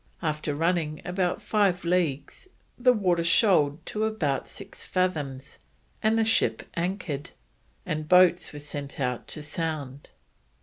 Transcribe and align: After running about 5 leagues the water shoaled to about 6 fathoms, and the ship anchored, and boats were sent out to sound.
After 0.23 0.55
running 0.55 0.99
about 1.05 1.43
5 1.43 1.85
leagues 1.85 2.47
the 2.75 2.91
water 2.91 3.23
shoaled 3.23 3.85
to 3.85 4.05
about 4.05 4.49
6 4.49 4.83
fathoms, 4.83 5.59
and 6.01 6.17
the 6.17 6.25
ship 6.25 6.63
anchored, 6.75 7.29
and 7.85 8.09
boats 8.09 8.51
were 8.51 8.57
sent 8.57 8.99
out 8.99 9.27
to 9.27 9.43
sound. 9.43 10.09